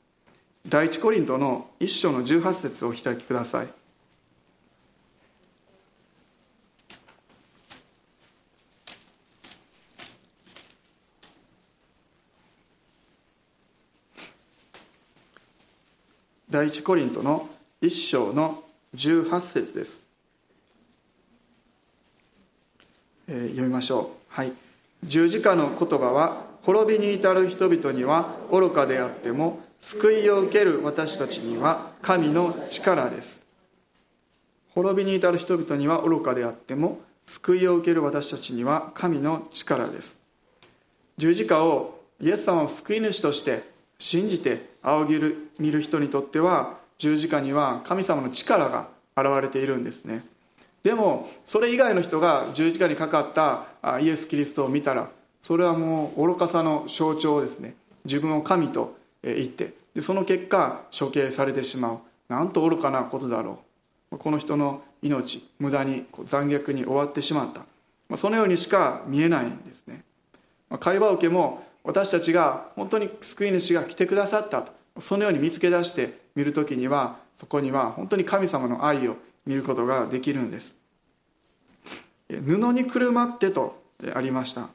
[0.68, 3.68] 第一コリントの一章の18節をお開きください。
[16.52, 18.62] 第一コリントの一章の
[18.94, 20.02] 18節です、
[23.30, 24.08] えー、読みましょう。
[24.28, 24.52] はい。
[25.02, 33.46] 十字架の言葉は滅びに至る人々には愚かであっても救いを受ける私たちには神の力です。
[34.74, 40.18] 滅びに至る人々には愚かであっても救いを受ける私たちには神の力です。
[41.18, 43.64] 十字架をイエス様を救い主として
[43.98, 50.24] 信じて仰ぎる見る人にとっては十字架には神様の力が現れているんですね。
[50.84, 55.10] でもそれ以外の人が十字架にかかったイエス・キリストを見たら
[55.42, 57.76] それはもう愚かさの象徴ですね。
[58.06, 59.74] 自分を神と言って。
[59.94, 62.00] でその結果処刑されてしまう。
[62.30, 63.60] なんと愚かなことだろ
[64.12, 64.18] う。
[64.18, 67.66] この人の命無駄に残虐に終わってしまった。
[68.18, 70.04] そのようにしか見えないんですね。
[70.80, 74.72] 会話受けも私たちが本当に救い主が来てくださったと。
[75.00, 80.76] そのように見つけ出して見る時にはそこには本当に神様の愛を見ることができるんです。
[82.30, 83.82] 布にくるまってと
[84.14, 84.70] ありました。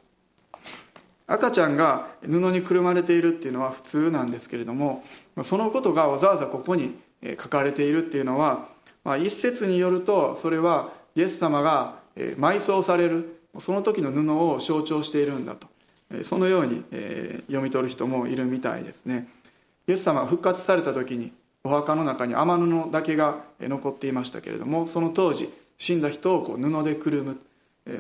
[1.27, 5.05] 赤ちゃんが布にくるまれているっていうのは普通なんですけれども
[5.43, 8.69] そのことがわざわざここに書かれているっていうのは、
[9.05, 15.67] まあ、一説によるとそれはイエス様が埋葬されるその時の布を象徴しているんだと
[16.23, 16.85] そのように
[17.47, 19.29] 読み取る人もいるみたいですね。
[19.89, 21.33] イエス様が復活された時に
[21.65, 27.41] お墓の中に雨布だけが残っていましたけれどもその当時死んだ人をこう布でくるむ。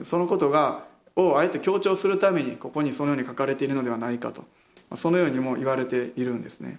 [0.05, 0.85] そのことが
[1.17, 4.45] をあえて強調するためにここにそのように書かれているのではないかと。
[4.95, 6.79] そのようにも言われているんですね。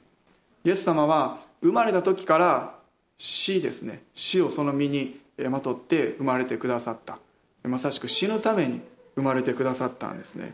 [0.63, 2.76] イエス様は生まれた時から
[3.17, 4.04] 死ですね。
[4.13, 5.19] 死をその身に
[5.50, 7.19] まとって生まれてくださった。
[7.63, 8.82] まさしく死ぬために
[9.15, 10.54] 生まれてくださったんですね。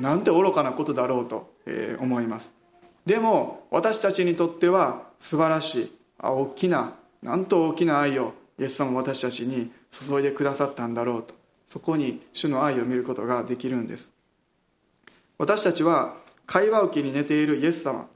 [0.00, 1.52] なんて愚かなことだろうと
[2.00, 2.52] 思います。
[3.06, 11.39] でも私たちにとっては素晴らしい大きななんと大きな愛をイエス様私たちに注いでくださったんだろうと。
[11.70, 14.12] そこに主の愛を見ることができるんです。
[15.38, 18.08] 私たちは会話受けに寝ているイエス様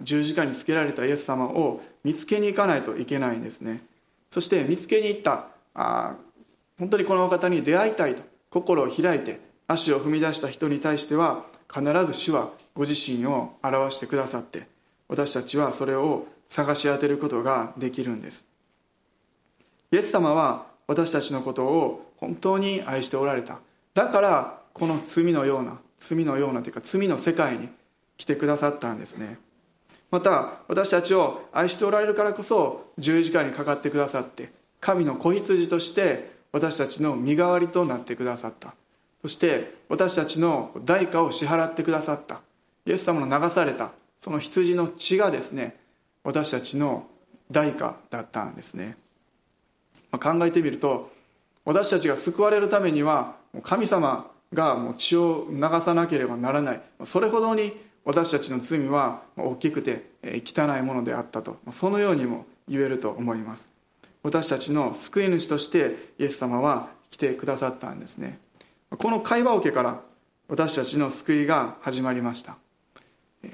[0.00, 3.82] 十字架につけられたイエス様を見つけに行かないといけないんですね。
[4.30, 6.14] そして見つけに行ったあ
[6.78, 14.66] 本当にこの方に出会いたいと心を開いて足を踏み出した人に対しては必ず主はご自身を表してくださって
[15.08, 18.46] 私たちはそれを探し当てることができるんです。
[19.92, 23.58] イエス様は私たちのことを本当に愛しておられた。
[23.94, 27.68] だからこの罪のような罪のようなというか罪の世界に
[28.16, 29.38] 来てくださったんですね。
[30.10, 38.74] また私たちを愛しておられるからこそ十字架にかかってくださって神の子羊として私たちの身代わりとなってくださった。
[39.22, 42.40] そして私たちの代価を支払ってくださった。
[42.86, 45.76] イエス様の流されたその羊の血がですね
[46.24, 47.06] 私たちの
[47.50, 48.96] 代価だったんですね、
[50.10, 51.10] まあ、考えてみると
[51.64, 56.80] 私たちが救われるためには神様が血を流さなければならない。
[57.04, 57.72] それほどに
[58.04, 61.58] 私たちの罪は大きくて汚いものであったと。
[61.70, 63.70] そのようにも言えると思います。
[64.22, 68.38] 私たちの救い主としてイエス様は来てくださったんですね。
[68.90, 70.00] この会話桶から
[70.48, 72.56] 私たちの救いが始まりました。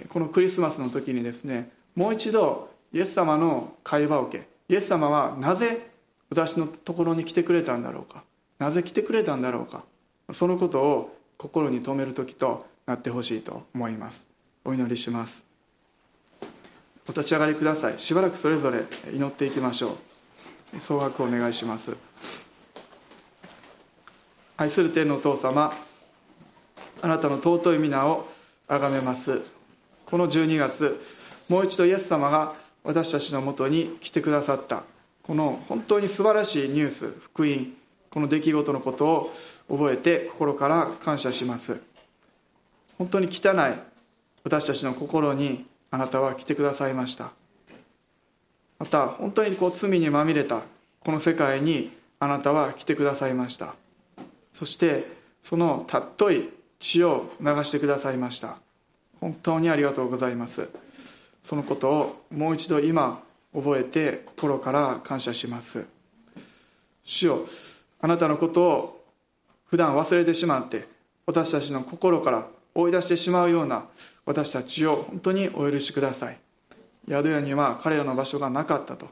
[0.09, 4.49] このクリスマスの時にですねもう一度イエス様の会話桶。
[4.69, 5.91] イエス様はなぜ
[6.31, 8.25] 私のところに来てくれたんだろうか？
[8.59, 9.85] なぜ来てくれたんだろうか？
[10.33, 14.27] そのことを心に留める時となってほしいと思います。
[14.65, 15.45] お祈りします。
[17.09, 17.99] お立ち上がりください。
[17.99, 19.97] しばらくそれぞれ祈っていきましょ
[20.75, 20.81] う。
[20.81, 21.97] 総額お願いします。
[24.57, 25.73] 愛する天のお父様
[27.03, 28.27] あなたの尊い皆を
[28.67, 29.43] 崇めます。
[30.07, 31.01] この12月
[31.49, 34.83] もう一度イエス様が私たちのもとに来てくださった。
[35.27, 37.73] この本当に素晴らしいニュース福音
[38.11, 39.33] この出来事のことを
[39.69, 41.81] 覚えて心から感謝します。
[42.97, 43.75] 本当に汚い
[44.45, 47.33] 私たちの心にあなたは来てくださいました。
[48.79, 50.63] また本当にこう罪にまみれた
[51.01, 53.75] この世界にあなたは来てくださいました。
[54.53, 55.05] そして
[55.43, 58.59] そのたっとい血を流してくださいました。
[59.21, 60.69] 本当にありがとうございます。
[61.43, 63.23] そのことをもう一度今
[63.57, 65.87] 覚えて心から感謝します。
[67.03, 67.47] 主よ
[68.01, 69.05] あなたのことを
[69.65, 70.87] 普段忘れてしまって
[71.25, 73.87] 私たちの心から追い出してしまうような
[74.27, 76.39] 私たちを本当にお許しください。
[77.09, 79.09] 宿屋には彼らの場所がなかったと。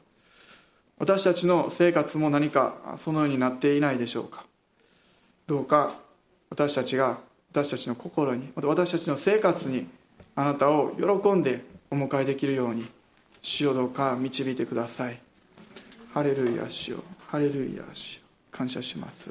[0.99, 4.45] 私たちの生活も何かそのようになっていないでしょうか。
[5.47, 5.95] どうか
[6.51, 7.17] 私たちが
[7.51, 9.87] 私たちの心にまた私たちの生活に
[10.35, 12.85] あなたを喜んでお迎えできるように
[13.45, 15.19] 主をどうか導いてください。
[16.11, 17.03] ハレルヤ主よ。
[17.27, 18.21] ハレルヤ主よ。
[18.49, 19.29] 感謝します。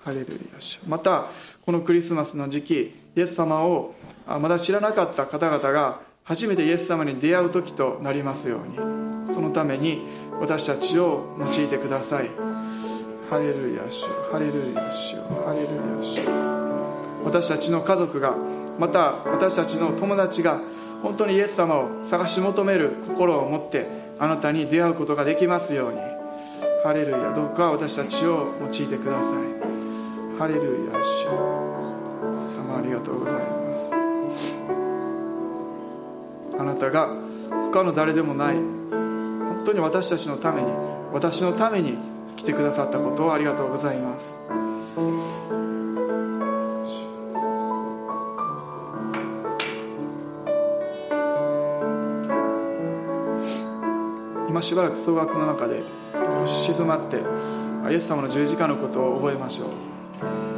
[0.00, 1.30] ハレルヤ主また
[1.64, 3.94] このクリスマスの時期イエス様を
[4.26, 8.76] まだ知らなかった方々が初めてイエス様に出会う時となりますように。
[9.32, 10.02] そのために
[10.40, 12.30] 私たちを用いてください。
[13.30, 15.14] ハレルヤ主ハレルヤ主
[15.46, 16.20] ハレルヤ主
[17.24, 18.36] 私たちの家族が
[18.76, 20.60] また私たちの友達が
[21.02, 23.86] 本当にイエス様を探し求める心を持って
[24.18, 25.98] あなたに出会うことができますように。
[26.82, 29.32] ハレルヤどうか私たちを用いてください。
[30.38, 31.26] ハレルヤ主
[32.56, 33.40] 様ありがとうございま
[33.76, 33.92] す。
[36.58, 37.08] あなたが
[37.70, 38.54] 他の誰でもない。
[38.56, 40.72] 本当に私たちのために
[41.12, 41.98] 私のために
[42.36, 44.38] 来てくださったことをありがとうございます。
[54.50, 55.80] 今しばらく総額の中で
[56.12, 57.22] 少し静まって
[57.88, 60.49] イエス様の十字架のことを覚えましょう。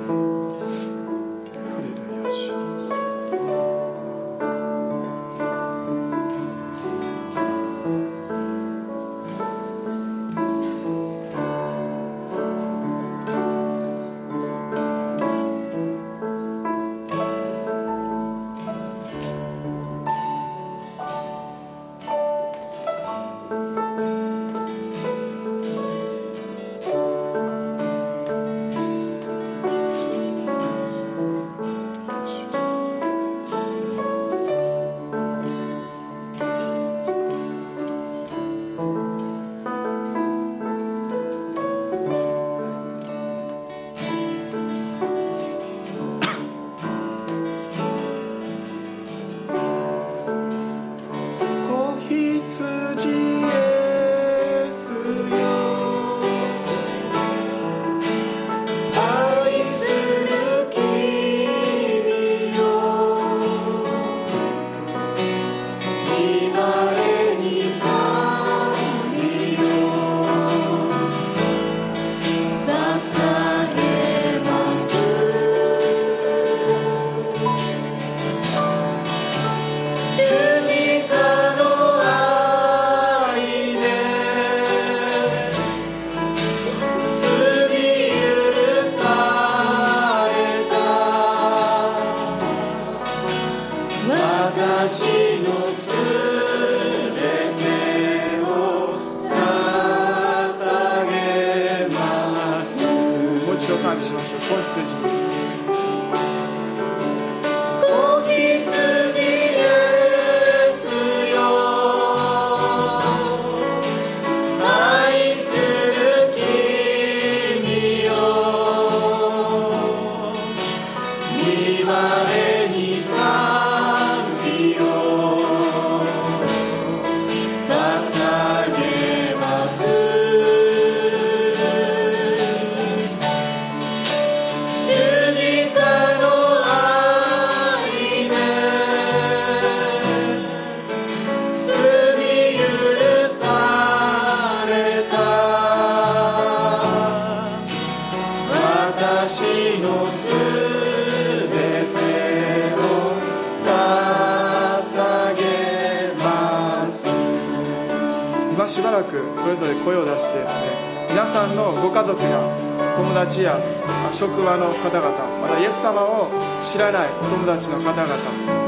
[164.42, 165.06] 職場の方々
[165.38, 166.26] またイエス様を
[166.58, 168.10] 知らないお友達の方々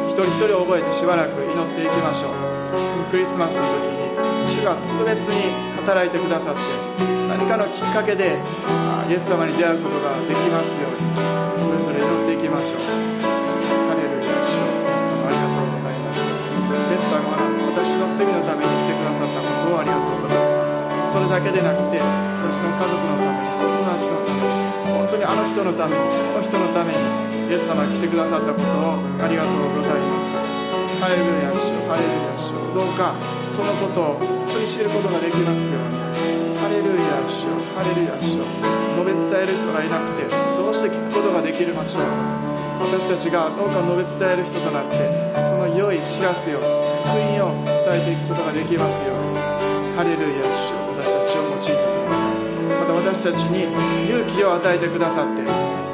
[0.06, 3.10] 一人一人覚えてしばらく祈っていきましょう。
[3.10, 4.14] クリスマスの時に
[4.46, 5.50] 主が特別に
[5.82, 6.62] 働いてくださって
[7.26, 8.38] 何かのきっかけで
[9.10, 11.10] イエス様に出会うことができますように
[11.82, 12.86] それぞれ祈っていきましょう。
[13.90, 14.78] ハレルヤ主様
[15.26, 16.22] ありがとうございます。
[16.70, 21.18] イエス様は私の罪のために来てくださったことをありがとうございます。
[21.18, 24.33] それだけでなくて私の家族のために友達のために
[25.04, 26.00] 本当にあの人のために
[26.32, 26.96] この人のために
[27.44, 30.16] イエス様が来てくださったことをありがとうございま
[30.88, 33.12] すハレルヤ主ハレルヤ主どうか
[33.52, 38.48] そのことを本当知ることができますようにハレルヤ主ハレルヤ主述
[39.04, 42.08] べ伝える人がいなくてどうして聞くことができるましょう
[42.88, 45.04] 私たちがどうか述べ伝える人となって
[45.36, 49.24] その良い知らせを福音を伝えていくことができますように。
[49.94, 50.73] ハレルヤ主
[53.24, 53.64] たちに
[54.04, 55.40] 勇気を与えてくださって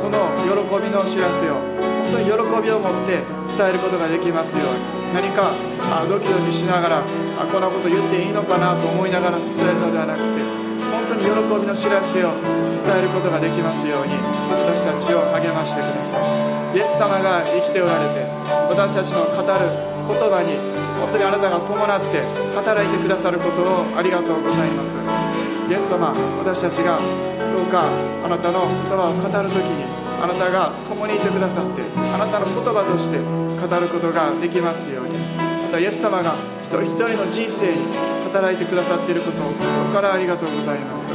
[0.03, 0.51] この喜
[0.83, 1.63] びの知らせを
[2.11, 3.23] 本当に喜びを持って
[3.55, 5.55] 伝えることができますように何か
[5.95, 10.43] あドキドキしながらあこんなこと言っていいのかなと思いながら伝えるのではなくて
[10.91, 11.31] 本当に喜
[11.63, 12.35] びの知らせを
[12.83, 14.19] 伝えることができますように
[14.51, 16.83] 私たちを励ましてください。
[16.83, 18.27] イエス様が生きておられて
[18.67, 20.59] 私たちの語る言葉に
[20.99, 22.27] 本当にあなたが伴って
[22.59, 25.50] 働いてくださることをありがとうございます。
[25.71, 26.11] イエス様
[26.43, 27.87] 私たちがどうか
[28.27, 29.87] あなたの言葉を語る時に
[30.19, 35.15] あなたが共にいてくださってあなたの言葉として語ることができますように。
[35.39, 36.35] またイエス様が
[36.67, 37.87] 一人一人の人生に
[38.27, 41.07] 働いてくださっていることを心からありがとうございます。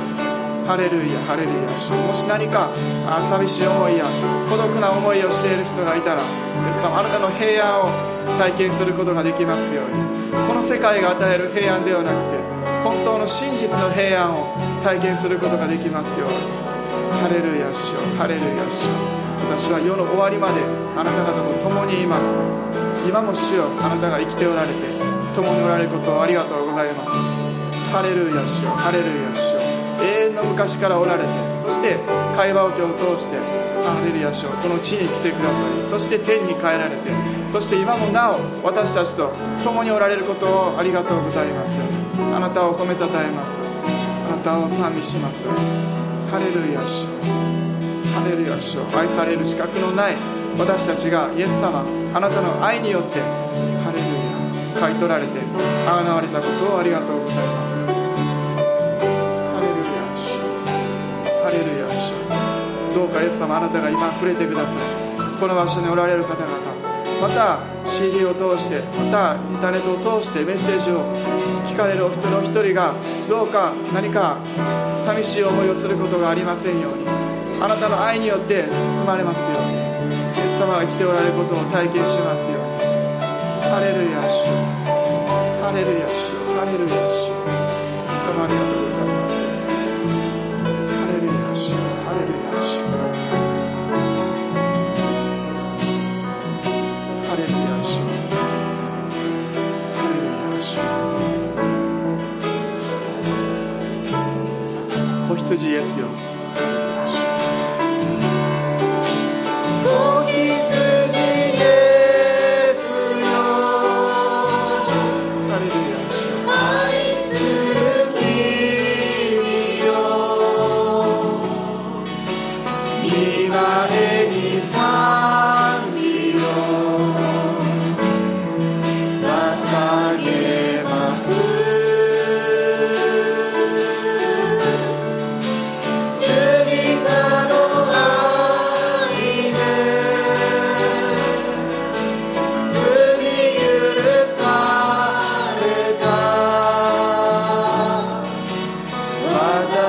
[0.64, 1.68] ハレルヤハレルヤ。
[2.08, 2.72] もし何か
[3.28, 4.08] 寂しい思いや
[4.48, 7.92] 孤独な思いをしている人がいたらイエス様あなたの平安を
[8.40, 10.48] 体験することができますように。
[10.48, 12.55] この世界が与える平安ではなくて
[12.86, 14.46] 本当の真実の平安を
[14.86, 16.38] 体験することができますように。
[17.18, 18.06] ハレルヤ主よ。
[18.14, 18.94] ハレルヤ主よ。
[19.50, 20.62] 私は世の終わりまで
[20.94, 22.30] あなた方と共にいます。
[23.10, 23.74] 今も主よ。
[23.82, 24.78] あなたが生きておられて
[25.34, 27.10] 共におられることをありがとうございま
[27.74, 27.90] す。
[27.90, 28.78] ハレルヤ主よ。
[28.78, 29.66] ハレルヤ主よ。
[30.06, 31.30] 永遠の昔からおられて
[31.66, 31.98] そして
[32.38, 33.42] 会話を今日通して
[33.82, 34.54] ハレルヤ主よ。
[34.62, 37.10] この地に来てくださいそして天に帰られて
[37.52, 39.34] そして今もなお私たちと
[39.64, 41.85] 共におられることをありがとうございます
[42.18, 43.58] あなたを褒めたたえます。
[44.28, 45.44] あなたを賛美します。
[46.32, 47.06] ハレルヤ主
[48.14, 50.16] ハレルヤ主愛される資格のない
[50.58, 53.20] 私たちがイエス様あなたの愛によって
[53.84, 54.06] ハレル
[54.76, 55.40] ヤ買い取られて
[55.88, 57.80] あがなわれたことをありがとうございます。
[59.54, 60.40] ハレルヤ主
[61.44, 62.12] ハレルヤ主
[62.96, 64.76] どうかイエス様あなたが今触れてください。
[65.40, 66.75] この場所におられる方々
[67.26, 67.58] また
[67.90, 71.02] CD を通してまたインターネットを通してメッセージを
[71.66, 72.94] 聞かれるお一人お一人が
[73.28, 74.38] どうか何か
[75.08, 77.08] 寂しい思いをすることがありませんように
[77.60, 82.76] あなたの愛によって包まれますようにイエス様が来ておられることを体験しますように。
[83.74, 84.46] ハレルヤ主
[85.66, 87.34] ハレルヤ主ハレルヤ主
[88.38, 88.85] 様ありがとう
[105.58, 106.15] 主子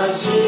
[0.08, 0.45] 羊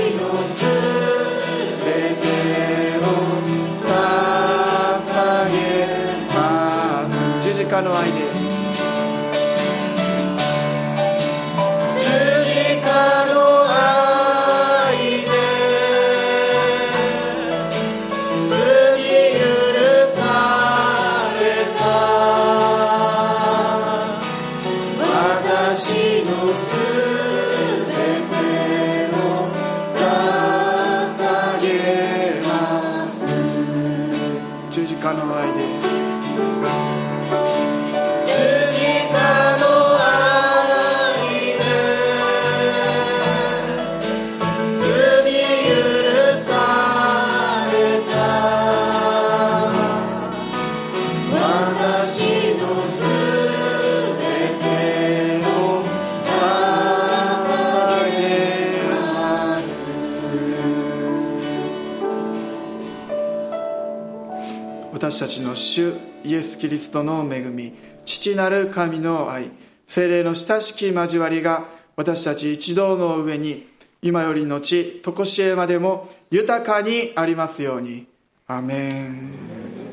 [66.89, 67.75] ス・トの恵み
[68.07, 69.51] 父なる神の愛
[69.87, 71.65] 精霊の親しき交わりが
[71.97, 73.69] 私たち一同の上に
[74.01, 74.61] 今より後
[75.03, 78.07] 常しえまでも豊かにありますように。
[78.47, 79.88] アメン。